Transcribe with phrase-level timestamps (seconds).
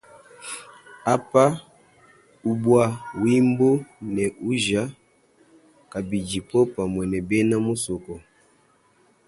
[1.15, 1.45] Apa,
[2.51, 2.83] ubwa
[3.21, 3.69] wimbo
[4.13, 4.83] ne uja
[5.91, 8.13] kabidi popamwe we bena musoko.